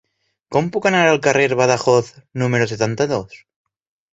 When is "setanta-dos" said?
2.73-3.41